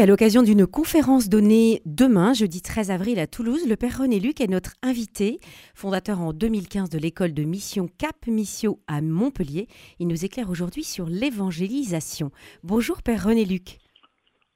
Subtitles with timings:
[0.00, 4.40] à l'occasion d'une conférence donnée demain, jeudi 13 avril à Toulouse, le Père René Luc
[4.40, 5.40] est notre invité,
[5.74, 9.68] fondateur en 2015 de l'école de mission Cap Missio à Montpellier.
[9.98, 12.30] Il nous éclaire aujourd'hui sur l'évangélisation.
[12.62, 13.79] Bonjour Père René Luc.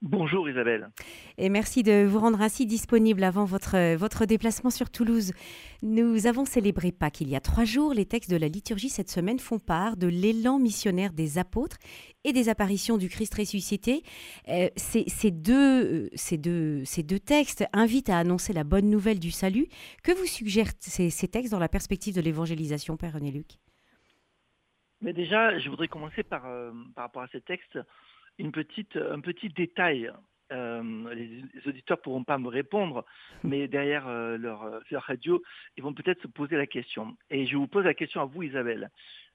[0.07, 0.91] Bonjour Isabelle.
[1.39, 5.33] Et merci de vous rendre ainsi disponible avant votre, votre déplacement sur Toulouse.
[5.81, 7.95] Nous avons célébré Pâques il y a trois jours.
[7.95, 11.79] Les textes de la liturgie cette semaine font part de l'élan missionnaire des apôtres
[12.23, 14.03] et des apparitions du Christ ressuscité.
[14.49, 19.19] Euh, ces, deux, euh, ces, deux, ces deux textes invitent à annoncer la bonne nouvelle
[19.19, 19.69] du salut.
[20.03, 23.53] Que vous suggèrent ces, textes dans la perspective de l'évangélisation, Père René Luc
[25.01, 27.79] Mais déjà, je voudrais commencer par, euh, par rapport à ces textes
[28.39, 30.11] une petite, un petit détail.
[30.53, 33.05] Euh, les, auditeurs ne pourront pas me répondre,
[33.43, 35.43] mais derrière euh, leur, euh, leur, radio,
[35.77, 37.17] ils vont peut-être se poser la question.
[37.31, 38.91] Et je vous pose la question à vous, Isabelle.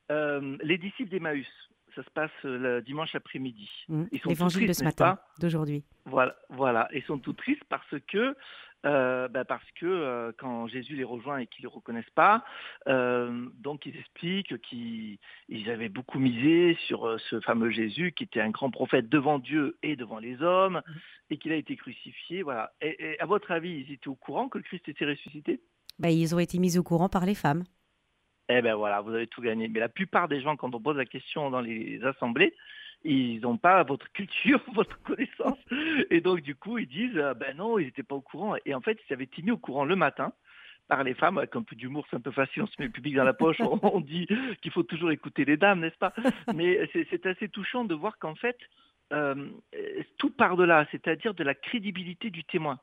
[0.09, 1.47] les disciples d'Emmaüs,
[1.95, 3.69] ça se passe le dimanche après-midi.
[3.87, 4.03] Mmh.
[4.25, 5.83] L'évangile de ce matin, d'aujourd'hui.
[6.05, 6.87] Voilà, voilà.
[6.93, 8.35] Ils sont tout tristes parce que
[8.85, 12.45] euh, bah, parce que euh, quand Jésus les rejoint et qu'ils ne le reconnaissent pas,
[12.87, 15.19] euh, donc ils expliquent qu'ils
[15.69, 19.95] avaient beaucoup misé sur ce fameux Jésus qui était un grand prophète devant Dieu et
[19.95, 20.93] devant les hommes mmh.
[21.31, 22.41] et qu'il a été crucifié.
[22.41, 22.71] Voilà.
[22.81, 25.59] Et, à votre avis, ils étaient au courant que le Christ était ressuscité?
[25.97, 27.65] Bah, Ils ont été mis au courant par les femmes.
[28.51, 29.67] Eh bien voilà, vous avez tout gagné.
[29.67, 32.55] Mais la plupart des gens, quand on pose la question dans les assemblées,
[33.03, 35.57] ils n'ont pas votre culture, votre connaissance.
[36.09, 38.55] Et donc, du coup, ils disent, ah, ben non, ils n'étaient pas au courant.
[38.65, 40.33] Et en fait, ils avaient été mis au courant le matin
[40.87, 42.91] par les femmes, avec un peu d'humour, c'est un peu facile, on se met le
[42.91, 44.27] public dans la poche, on, dit
[44.59, 46.13] qu'il faut toujours écouter les dames, n'est-ce pas?
[46.55, 48.57] Mais c'est assez touchant de voir qu'en fait,
[49.13, 49.49] euh,
[50.17, 52.79] tout part de là, c'est-à-dire de la crédibilité du témoin.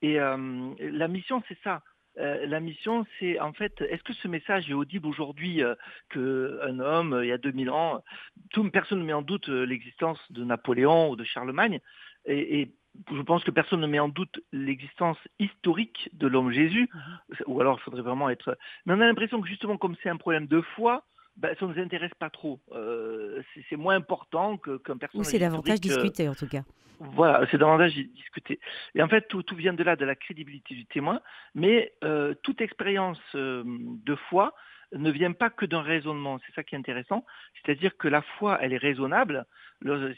[0.00, 1.82] Et euh, la mission, c'est ça.
[2.18, 5.74] Euh, la mission, c'est en fait, est-ce que ce message est audible aujourd'hui euh,
[6.10, 8.02] qu'un homme, il y a 2000 ans,
[8.50, 11.80] tout, personne ne met en doute euh, l'existence de Napoléon ou de Charlemagne,
[12.26, 12.70] et,
[13.14, 17.36] je pense que personne ne met en doute l'existence historique de l'homme Jésus, mhm.
[17.46, 18.58] ou alors il faudrait vraiment être...
[18.84, 21.04] Mais on a l'impression que justement, comme c'est un problème de foi,
[21.40, 22.60] ben, ça ne nous intéresse pas trop.
[22.72, 25.26] Euh, c'est moins important qu'un personnage.
[25.26, 26.62] Ou c'est davantage discuté en tout cas.
[26.98, 28.60] Voilà, c'est davantage discuté.
[28.94, 31.22] Et en fait, tout, vient de là, de la crédibilité du témoin.
[31.54, 34.52] Mais euh, toute expérience euh, de foi
[34.92, 36.38] ne vient pas que d'un raisonnement.
[36.46, 37.24] C'est ça qui est intéressant.
[37.54, 39.46] C'est-à-dire que la foi, elle est raisonnable.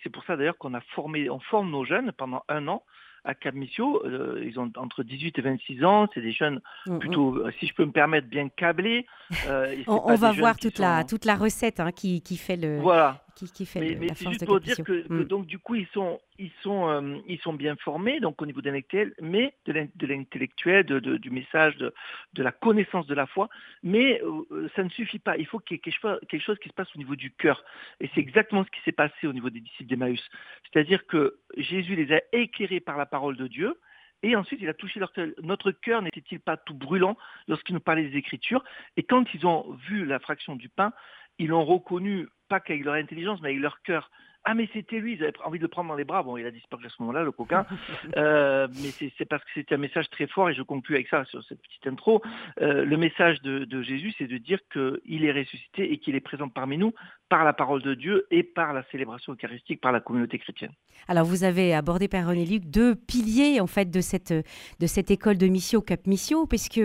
[0.03, 2.83] C'est pour ça d'ailleurs qu'on a formé, on forme nos jeunes pendant un an
[3.25, 6.09] à Cap euh, ils ont entre 18 et 26 ans.
[6.15, 6.99] C'est des jeunes mm, mm.
[6.99, 9.07] plutôt, euh, si je peux me permettre, bien câblés.
[9.49, 13.23] Euh, on, va voir toute, la, toute la recette hein, qui, qui, fait le, voilà
[13.35, 15.25] qui, fait mais, c'est juste pour dire que, mm.
[15.25, 18.61] donc du coup ils sont ils sont euh, ils sont bien formés donc au niveau
[18.61, 21.93] de l'intellectuel mais de l'intellectuel de, du message de,
[22.35, 23.49] de la connaissance de la foi.
[23.83, 25.37] Mais euh, ça ne suffit pas.
[25.37, 27.65] Il faut qu'il y ait quelque chose, qui se passe au niveau du cœur.
[28.01, 30.23] Et c'est exactement ce qui s'est passé au niveau des disciples d'Emmaüs.
[30.65, 33.79] C'est-à-dire que Jésus les a éclairés par la parole de Dieu
[34.25, 35.27] et ensuite, il a touché leur cœur.
[35.43, 37.17] Notre cœur n'était-il pas tout brûlant
[37.49, 38.63] lorsqu'il nous parlait des Écritures?
[38.97, 40.93] Et quand ils ont vu la fraction du pain,
[41.39, 44.11] ils l'ont reconnu pas qu'avec leur intelligence, mais avec leur cœur.
[44.45, 46.23] Ah mais c'était lui, ils avaient envie de le prendre dans les bras.
[46.23, 47.67] Bon, il a disparu à ce moment-là, le coquin.
[48.17, 51.25] Euh, mais c'est parce que c'était un message très fort, et je conclue avec ça
[51.27, 52.21] sur cette petite intro.
[52.61, 56.49] Euh, le message de, Jésus, c'est de dire qu'il est ressuscité et qu'il est présent
[56.49, 56.93] parmi nous
[57.29, 60.73] par la parole de Dieu et par la célébration eucharistique par la communauté chrétienne.
[61.09, 65.11] Alors vous avez abordé, Père René Luc, deux piliers en fait de cette, de cette
[65.11, 66.81] école de mission Cap Mission, puisque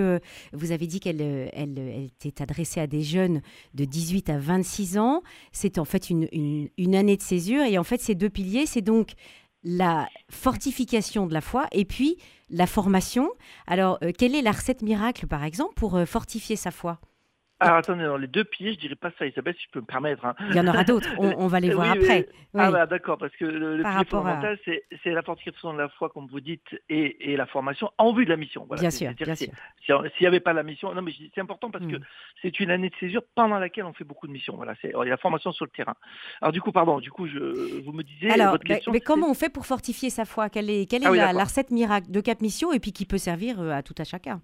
[0.53, 1.77] vous avez dit qu'elle elle,
[2.23, 3.41] était adressée à des jeunes
[3.73, 5.21] de 18 à 26 ans.
[5.51, 7.21] C'est en fait une, une, une année de
[7.55, 9.11] Et en fait, ces deux piliers, c'est donc
[9.63, 12.17] la fortification de la foi et puis
[12.49, 13.29] la formation.
[13.65, 16.99] Alors, euh, quelle est la recette miracle, par exemple, pour euh, fortifier sa foi?
[17.59, 19.85] Alors attendez, dans les deux piliers, je dirais pas ça, Isabelle, si je peux me
[19.85, 20.23] permettre.
[20.25, 20.35] Hein.
[20.49, 22.29] Il y en aura d'autres, on, va les voir après.
[22.53, 26.27] Ah bah, d'accord, parce que le, pilier fondamental, c'est la fortification de la foi, comme
[26.27, 28.67] vous dites, et, la formation en vue de la mission.
[28.79, 29.49] Bien sûr, bien sûr.
[29.85, 32.03] S'il n'y avait pas la mission, non mais c'est important parce que mm.
[32.41, 34.55] c'est une année de césure pendant laquelle on fait beaucoup de missions.
[34.55, 35.95] Voilà, c'est la formation sur le terrain.
[36.41, 38.31] Alors du coup, pardon, du coup, je, vous me disiez.
[38.31, 40.49] Alors, votre question, mais comment on fait pour fortifier sa foi?
[40.49, 43.17] Quelle est, quelle est ah la, recette miracle de Cap Mission et puis qui peut
[43.17, 44.41] servir euh, à tout à chacun?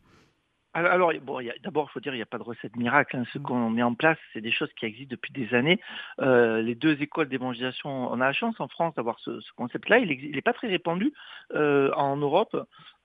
[0.73, 3.15] Alors, bon, d'abord, il faut dire, il n'y a pas de recette miracle.
[3.15, 3.25] Hein.
[3.31, 3.43] Ce mmh.
[3.43, 5.79] qu'on met en place, c'est des choses qui existent depuis des années.
[6.19, 9.99] Euh, les deux écoles d'évangélisation, on a la chance en France d'avoir ce, concept-là.
[9.99, 11.13] Il n'est pas très répandu
[11.53, 12.57] euh, en Europe,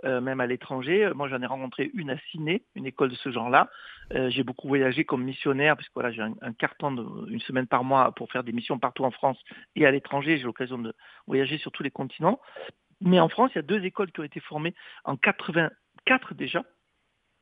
[0.05, 1.11] euh, même à l'étranger.
[1.15, 3.69] Moi, j'en ai rencontré une à Ciné, une école de ce genre-là.
[4.29, 8.13] j'ai beaucoup voyagé comme missionnaire, puisque voilà, j'ai un, carton de, une semaine par mois
[8.13, 9.39] pour faire des missions partout en France
[9.77, 10.39] et à l'étranger.
[10.39, 10.95] J'ai l'occasion de
[11.27, 12.41] voyager sur tous les continents.
[13.03, 14.75] Mais en France, il y a deux écoles qui ont été formées
[15.05, 16.65] en 84 déjà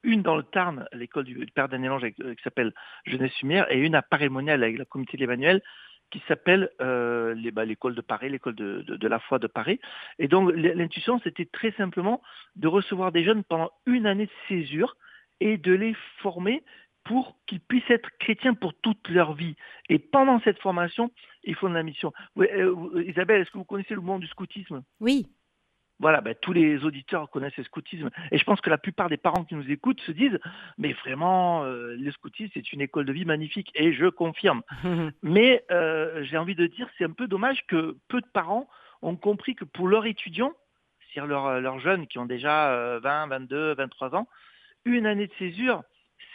[0.03, 2.73] une dans le Tarn, l'école du, père Daniel Ange, euh, qui s'appelle
[3.07, 5.63] Jeunesse Lumière, et une à Paris-Monial avec la comité de l'Emmanuel,
[6.11, 9.81] qui s'appelle euh, bah, l'école de Paris, l'école de, de, la foi de Paris.
[10.19, 12.23] Et donc l'intuition, c'était très simplement
[12.55, 14.97] de recevoir des jeunes pendant une année de césure
[15.41, 16.63] et de les former
[17.05, 19.55] pour qu'ils puissent être chrétiens pour toute leur vie.
[19.89, 21.11] Et pendant cette formation,
[21.45, 22.13] ils font de la mission.
[22.39, 24.83] Euh, Isabelle, est-ce que vous connaissez le monde du scoutisme?
[25.01, 25.27] Oui.
[25.99, 28.11] Voilà, ben, tous les auditeurs connaissent le scoutisme.
[28.31, 30.39] Et je pense que la plupart des parents qui nous écoutent se disent,
[30.77, 33.71] mais vraiment, euh, le scoutisme, c'est une école de vie magnifique.
[33.75, 34.63] Et je confirme.
[35.23, 38.69] mais euh, j'ai envie de dire, c'est un peu dommage que peu de parents
[39.03, 40.53] ont compris que pour leurs étudiants,
[41.01, 44.29] c'est-à-dire leurs, leurs jeunes qui ont déjà 20, 22, 23 ans,
[44.85, 45.83] une année de césure,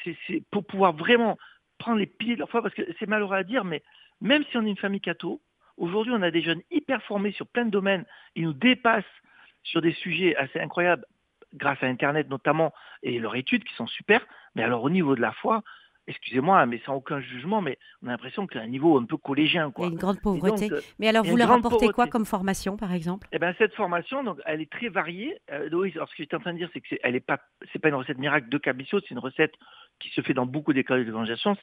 [0.04, 1.38] c'est pour pouvoir vraiment
[1.78, 3.82] prendre les pieds de leur foi, parce que c'est malheureux à dire, mais
[4.22, 5.42] même si on est une famille catho,
[5.78, 8.06] aujourd'hui on a des jeunes hyper formés sur plein de domaines,
[8.36, 9.04] ils nous dépassent
[9.64, 11.06] sur des sujets assez incroyables,
[11.54, 12.74] grâce à Internet notamment,
[13.04, 14.26] et leurs études qui sont super,
[14.56, 15.64] mais alors au niveau de la foi,
[16.08, 19.06] excusez-moi, mais sans aucun jugement, mais on a l'impression qu'il y a un niveau un
[19.06, 19.72] peu collégien.
[19.72, 19.86] Quoi.
[19.86, 20.70] Il y a une grande pauvreté.
[21.00, 23.28] Mais alors, vous leur apportez quoi comme formation, par exemple?
[23.32, 25.38] Eh bien, cette formation, donc, elle est très variée.
[25.52, 27.40] Euh, alors, ce que j'étais en train de dire, c'est que c'est, elle est pas,
[27.84, 29.54] une recette miracle de Cabissot, c'est une recette
[30.00, 31.56] qui se fait dans beaucoup d'écoles d'évangélisation.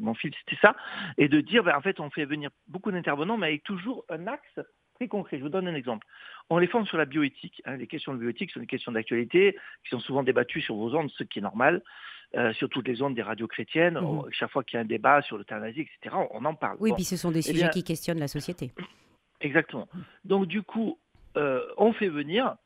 [0.00, 0.74] Mon fils, c'était ça.
[1.16, 4.26] Et de dire, ben, en fait, on fait venir beaucoup d'intervenants, mais avec toujours un
[4.26, 4.60] axe
[4.94, 5.38] très concret.
[5.38, 6.06] Je vous donne un exemple.
[6.50, 7.62] On les forme sur la bioéthique.
[7.64, 7.76] Hein.
[7.76, 11.10] Les questions de bioéthique sont des questions d'actualité qui sont souvent débattues sur vos ondes,
[11.10, 11.82] ce qui est normal.
[12.36, 14.00] Euh, sur toutes les ondes des radios chrétiennes.
[14.00, 16.76] Mmh chaque fois qu'il y a un débat sur l'euthanasie, etc., on en parle.
[16.80, 18.72] Oui, puis ce sont des eh sujets qui questionnent la société.
[19.40, 19.86] Exactement.
[20.24, 20.98] Donc du coup,
[21.36, 22.56] euh, on fait venir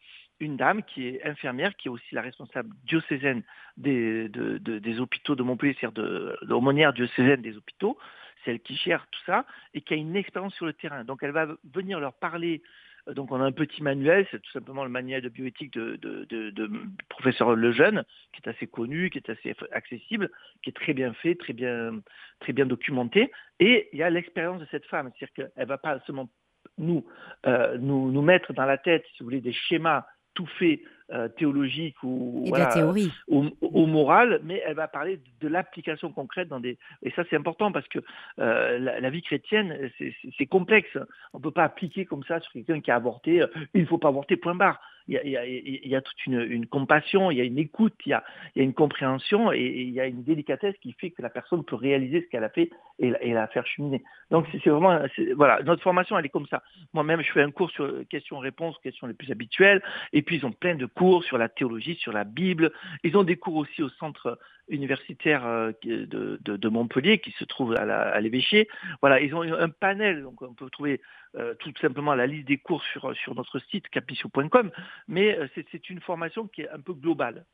[0.40, 3.42] une dame qui est infirmière, qui est aussi la responsable diocésaine
[3.76, 7.98] des, des hôpitaux de Montpellier, c'est-à-dire de, l'aumônière diocésaine des hôpitaux,
[8.44, 9.44] celle qui gère tout ça,
[9.74, 11.04] et qui a une expérience sur le terrain.
[11.04, 12.62] Donc elle va venir leur parler
[13.08, 15.96] euh, donc on a un petit manuel, c'est tout simplement le manuel de bioéthique de,
[15.96, 16.70] de,
[17.08, 20.30] professeur Lejeune, qui est assez connu, qui est assez accessible,
[20.62, 22.00] qui est très bien fait, très bien,
[22.40, 23.30] très bien documenté.
[23.60, 26.28] Et il y a l'expérience de cette femme, c'est-à-dire qu'elle ne va pas seulement
[26.76, 27.04] nous,
[27.46, 31.28] euh, nous, nous mettre dans la tête, si vous voulez, des schémas tout faits euh,
[31.28, 32.44] théologique ou,
[32.74, 33.10] théorie.
[33.28, 36.76] Ou, morale, mais elle va parler de, l'application concrète dans des.
[37.02, 38.00] Et ça, c'est important parce que
[38.38, 39.90] euh, la, vie chrétienne,
[40.36, 40.98] c'est complexe.
[41.32, 43.40] On ne peut pas appliquer comme ça sur quelqu'un qui a avorté.
[43.40, 47.38] Euh, il ne faut pas avorter, point barre il y a, toute une, compassion, il
[47.38, 48.22] y a une écoute, il y a,
[48.56, 52.22] une compréhension et, il y a une délicatesse qui fait que la personne peut réaliser
[52.22, 54.02] ce qu'elle a fait et, la faire cheminer.
[54.30, 55.00] Donc c'est vraiment,
[55.36, 56.62] voilà, notre formation elle est comme ça.
[56.92, 59.82] Moi-même je fais un cours sur questions-réponses, questions les plus habituelles,
[60.12, 62.72] et puis ils ont plein de cours sur la théologie, sur la Bible.
[63.02, 64.38] Ils ont des cours aussi au centre
[64.68, 68.68] universitaire euh, de, Montpellier qui se trouve à l'évêché.
[69.00, 71.00] Voilà, ils ont un panel, donc on peut trouver
[71.36, 74.70] euh, tout simplement la liste des cours sur, notre site capicio.com,
[75.06, 77.44] mais euh, c'est une formation qui est un peu globale.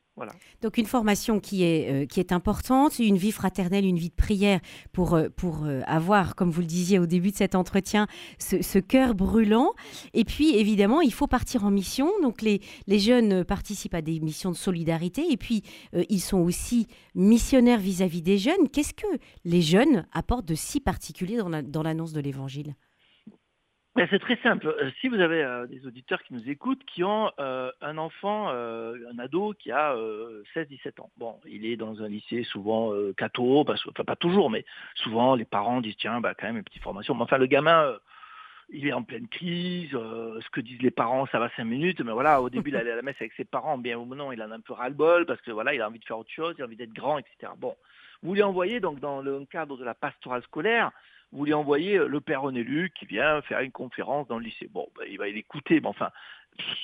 [0.61, 4.15] Donc une formation qui est, euh, qui est importante, une vie fraternelle, une vie de
[4.15, 4.59] prière
[4.93, 8.07] pour, pour avoir, comme vous le disiez au début de cet entretien,
[8.39, 9.73] ce, cœur brûlant.
[10.13, 12.09] Et puis évidemment, il faut partir en mission.
[12.21, 15.63] Donc les, les jeunes participent à des missions de solidarité et puis
[16.09, 18.69] ils sont aussi missionnaires vis-à-vis des jeunes.
[18.71, 19.07] Qu'est-ce que
[19.43, 22.75] les jeunes apportent de si particulier dans l'annonce de l'Évangile?
[24.09, 24.67] C'est très simple.
[24.67, 28.49] Euh, si vous avez euh, des auditeurs qui nous écoutent, qui ont euh, un enfant,
[28.49, 29.95] un ado qui a
[30.55, 31.09] 16-17 ans.
[31.17, 34.65] Bon, il est dans un lycée souvent catho, parce, enfin pas toujours, mais
[34.95, 37.15] souvent les parents disent tiens, bah, quand même une petite formation.
[37.15, 37.93] Mais enfin, le gamin,
[38.69, 39.91] il est en pleine crise.
[39.91, 42.01] ce que disent les parents, ça va 5 minutes.
[42.01, 43.77] Mais voilà, au début, il allait à la messe avec ses parents.
[43.77, 45.99] Bien ou non, il en a un peu ras-le-bol parce que voilà, il a envie
[45.99, 47.53] de faire autre chose, il a envie d'être grand, etc.
[47.57, 47.75] Bon,
[48.23, 50.91] vous lui envoyez donc dans le cadre de la pastorale scolaire
[51.35, 54.69] vous lui envoyez euh, le père Onélu qui vient faire une conférence dans le lycée.
[54.71, 56.09] Bon, ben, il va l'écouter, mais enfin,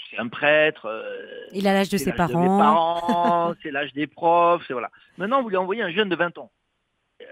[0.10, 0.86] c'est un prêtre.
[0.86, 3.54] Euh, il a l'âge de ses parents.
[3.64, 4.92] c'est l'âge des profs, c'est voilà.
[5.18, 6.52] Maintenant, vous lui envoyez un jeune de 20 ans.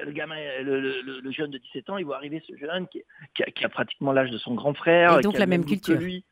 [0.05, 3.69] Le gamin, le, jeune de 17 ans, il voit arriver ce jeune qui, qui, a,
[3.69, 5.19] pratiquement l'âge de son grand frère.
[5.19, 5.99] Et donc la même culture.
[5.99, 6.23] lui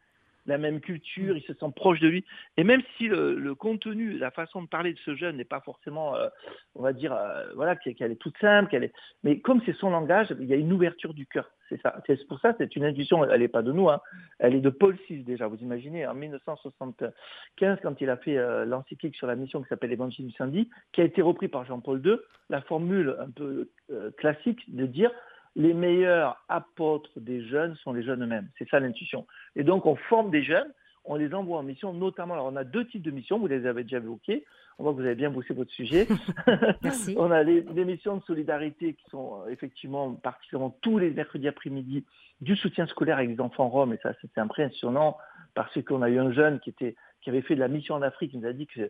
[0.47, 2.25] la même culture, il se sent proche de lui.
[2.55, 6.15] Et même si le, contenu, la façon de parler de ce jeune n'est pas forcément,
[6.15, 6.29] euh,
[6.75, 9.89] on va dire, euh, voilà, qu'elle est toute simple, qu'elle est, mais comme c'est son
[9.89, 11.51] langage, il y a une ouverture du cœur.
[11.69, 12.01] C'est ça.
[12.07, 13.25] C'est pour ça, c'est une intuition.
[13.25, 13.99] Elle n'est pas de nous, hein.
[14.39, 15.47] Elle est de Paul VI déjà.
[15.47, 19.89] Vous imaginez, en 1975, quand il a fait euh, l'encyclique sur la mission qui s'appelle
[19.89, 22.15] l'Évangile du samedi, qui a été repris par Jean-Paul II,
[22.49, 23.69] la formule un peu
[24.17, 25.11] classique de dire
[25.57, 28.47] les meilleurs apôtres des jeunes sont les jeunes eux-mêmes.
[28.57, 29.25] C'est ça l'intuition.
[29.55, 30.71] Et donc on forme des jeunes,
[31.03, 33.65] on les envoie en mission, notamment, alors on a deux types de missions, vous les
[33.65, 34.45] avez déjà évoquées,
[34.77, 36.07] on voit que vous avez bien bossé votre sujet.
[36.83, 37.15] Merci.
[37.17, 42.05] on a les, missions de solidarité qui sont euh, effectivement particulièrement tous les mercredis après-midi
[42.39, 45.17] du soutien scolaire avec des enfants roms, et ça c'est impressionnant
[45.55, 46.95] parce qu'on a eu un jeune qui était
[47.27, 48.89] qui avait fait de la mission en Afrique, il nous a dit que,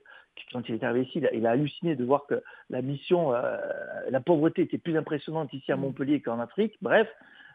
[0.54, 3.58] quand il est arrivé ici, il a, halluciné de voir que la mission, euh,
[4.12, 5.80] la pauvreté était plus impressionnante ici à mm.
[5.80, 6.76] Montpellier qu'en Afrique.
[6.84, 7.08] Bref,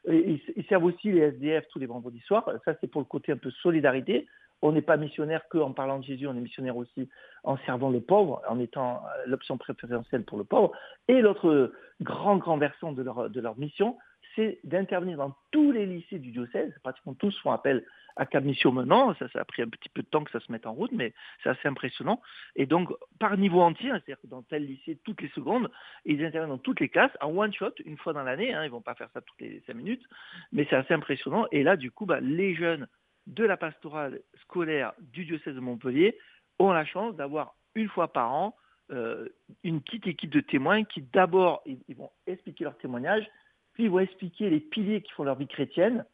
[0.09, 2.51] ils, servent aussi les SDF tous les vendredis soirs.
[2.65, 4.27] Ça, c'est pour le côté un peu solidarité.
[4.61, 7.09] On n'est pas missionnaire qu'en parlant de Jésus, on est missionnaire aussi
[7.45, 10.73] en servant le pauvre, en étant euh, l'option préférentielle pour le pauvre.
[11.07, 13.99] Et l'autre grand, grand versant de leur, de leur mission,
[14.35, 16.73] c'est d'intervenir dans tous les lycées du diocèse.
[16.83, 17.85] Pratiquement tous font appel
[18.17, 19.15] à Cap maintenant.
[19.15, 20.93] Ça, ça a pris un petit peu de temps que ça se mette en route,
[20.93, 22.21] mais c'est assez impressionnant.
[22.57, 25.71] Et donc, par niveau entier, hein, c'est-à-dire que dans tel lycée, toutes les secondes,
[26.05, 28.53] ils interviennent dans toutes les classes, en one shot, une fois dans l'année.
[28.53, 30.05] Hein, ils ne vont pas faire ça toutes les cinq minutes,
[30.53, 31.47] mais c'est assez impressionnant.
[31.53, 32.87] Et là, du coup, bah, les jeunes
[33.27, 36.19] de la pastorale scolaire du diocèse de Montpellier
[36.59, 38.57] ont la chance d'avoir une fois par an
[38.91, 39.29] euh,
[39.65, 43.27] une petite équipe de témoins qui d'abord ils, vont expliquer leur témoignage,
[43.75, 46.05] puis ils vont expliquer les piliers qui font leur vie chrétienne,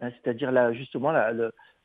[0.00, 1.12] hein, c'est-à-dire là justement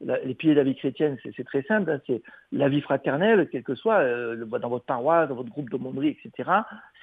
[0.02, 3.64] les piliers de la vie chrétienne, c'est très simple, hein, c'est la vie fraternelle, quel
[3.64, 6.50] que soit, euh, dans votre paroisse, dans votre groupe de d'aumônerie, etc.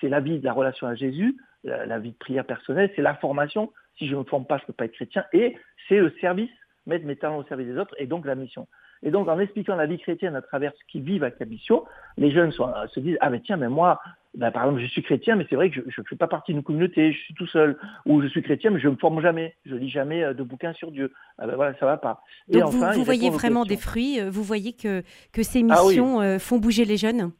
[0.00, 3.14] C'est la vie de la relation à Jésus, la, vie de prière personnelle, c'est la
[3.14, 3.72] formation.
[3.98, 5.24] Si je ne me forme pas, je ne peux pas être chrétien.
[5.32, 5.56] Et
[5.88, 6.50] c'est le service,
[6.86, 8.66] mettre mes talents au service des autres, et donc la mission.
[9.02, 11.86] Et donc, en expliquant la vie chrétienne à travers ce qu'ils vivent à Cabissio,
[12.16, 14.00] les jeunes se disent Ah, mais tiens, mais moi,
[14.34, 16.54] ben, par exemple, je suis chrétien, mais c'est vrai que je ne fais pas partie
[16.54, 17.78] d'une communauté, je suis tout seul.
[18.06, 19.56] Ou je suis chrétien, mais je ne me forme jamais.
[19.66, 21.12] Je lis jamais euh, de bouquins sur Dieu.
[21.38, 22.22] Ah ben voilà, ça va pas.
[22.48, 26.38] Donc, vous, voyez vraiment des fruits, euh, vous voyez que, que ces ah missions euh,
[26.38, 27.32] font bouger les jeunes?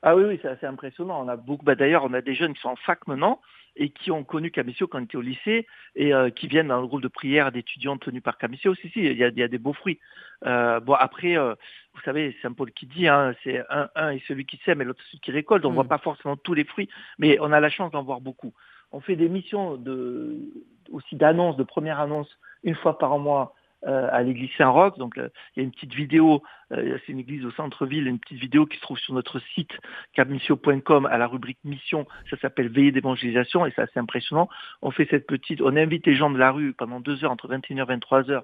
[0.00, 1.22] Ah oui, oui, c'est assez impressionnant.
[1.22, 3.40] On a beaucoup, bah, d'ailleurs, on a des jeunes qui sont en fac maintenant
[3.78, 6.80] et qui ont connu Camisio quand ils étaient au lycée et euh, qui viennent dans
[6.80, 8.74] le groupe de prière d'étudiants tenus par Camisio.
[8.74, 10.00] Si, si, il y a, y a des beaux fruits.
[10.44, 11.54] Euh, bon, après, euh,
[11.94, 14.82] vous savez, c'est un Paul qui dit, hein, c'est un, un et celui qui sème
[14.82, 15.64] et l'autre celui qui récolte.
[15.64, 15.88] On ne voit mm.
[15.88, 18.52] pas forcément tous les fruits, mais on a la chance d'en voir beaucoup.
[18.90, 20.36] On fait des missions de,
[20.90, 23.54] aussi d'annonces, de première annonce, une fois par mois
[23.86, 24.98] euh, à l'église Saint-Roch.
[24.98, 26.42] Donc euh, il y a une petite vidéo,
[26.72, 29.70] euh, c'est une église au centre-ville, une petite vidéo qui se trouve sur notre site
[30.14, 32.06] capmissio.com à la rubrique mission.
[32.28, 34.48] Ça s'appelle Veillée d'évangélisation et c'est assez impressionnant.
[34.82, 37.48] On fait cette petite, on invite les gens de la rue pendant deux heures, entre
[37.48, 38.42] 21h et 23h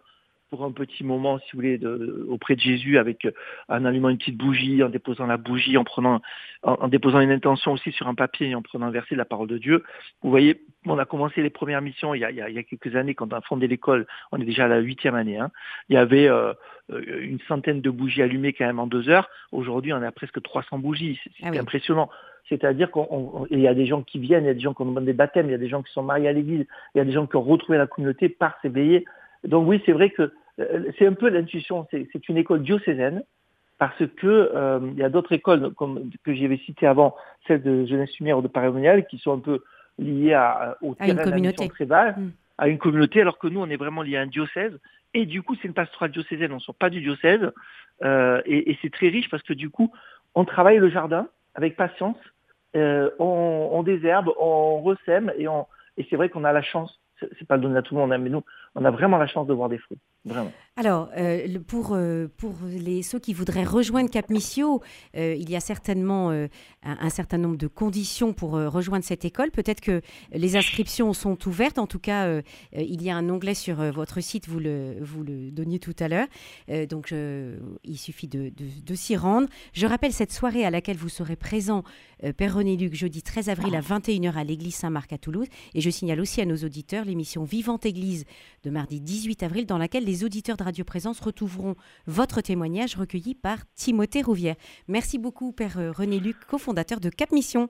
[0.54, 3.26] pour un petit moment, si vous voulez, de, auprès de Jésus, avec
[3.68, 6.20] en allumant une petite bougie, en déposant la bougie, en prenant,
[6.62, 9.24] en, déposant une intention aussi sur un papier et en prenant un verset de la
[9.24, 9.82] parole de Dieu.
[10.22, 12.94] Vous voyez, on a commencé les premières missions il y a, il y a, quelques
[12.94, 15.38] années, quand on a fondé l'école, on est déjà à la huitième année.
[15.38, 15.50] Hein.
[15.88, 16.52] Il y avait euh,
[16.88, 19.28] une centaine de bougies allumées quand même en deux heures.
[19.50, 21.18] Aujourd'hui, on a presque 300 bougies.
[21.40, 22.10] C'est ah impressionnant.
[22.48, 24.86] C'est-à-dire qu'il y a des gens qui viennent, il y a des gens qui ont
[24.86, 27.00] demandé des baptêmes, il y a des gens qui sont mariés à l'église, il y
[27.00, 29.04] a des gens qui ont retrouvé la communauté par ces veillées.
[29.44, 33.22] Donc oui, c'est vrai que euh, c'est un peu l'intuition, c'est une école diocésaine,
[33.78, 37.84] parce que euh, il y a d'autres écoles comme que j'avais cité avant, celles de
[37.86, 39.64] jeunesse lumière ou de Paris qui sont un peu
[39.98, 41.68] liées à, au à une communauté.
[41.68, 42.32] très bas, mm.
[42.58, 44.78] à une communauté, alors que nous on est vraiment liés à un diocèse.
[45.12, 47.52] Et du coup, c'est une pastorale diocésaine, on ne sort pas du diocèse,
[48.02, 49.92] euh, et, et c'est très riche parce que du coup,
[50.34, 52.16] on travaille le jardin avec patience,
[52.74, 57.00] euh, on, on désherbe, on ressème, et, on, et c'est vrai qu'on a la chance
[57.38, 59.46] c'est pas donné à tout le monde, hein, mais nous, on a vraiment la chance
[59.46, 59.98] de voir des fruits.
[60.24, 60.50] Vraiment.
[60.76, 64.82] Alors, euh, pour, euh, pour les, ceux qui voudraient rejoindre Cap Missio,
[65.16, 66.30] euh, il y a certainement
[66.82, 69.50] un, certain nombre de conditions pour rejoindre cette école.
[69.52, 70.00] Peut-être que
[70.32, 71.78] les inscriptions sont ouvertes.
[71.78, 72.40] En tout cas,
[72.72, 76.08] il y a un onglet sur votre site, vous le, vous le donniez tout à
[76.08, 76.26] l'heure.
[76.88, 77.14] donc,
[77.84, 79.48] il suffit de, de, s'y rendre.
[79.72, 81.84] Je rappelle cette soirée à laquelle vous serez présent,
[82.36, 85.46] Père René Luc, jeudi 13 avril à 21h à l'église Saint-Marc à Toulouse.
[85.74, 88.24] Et je signale aussi à nos auditeurs l'émission Vivante Église
[88.64, 93.34] de mardi 18 avril, dans laquelle les auditeurs de Radio Présence retrouveront votre témoignage recueilli
[93.34, 94.56] par Timothée Rouvière.
[94.88, 97.68] Merci beaucoup, Père René Luc, cofondateur de Cap Mission.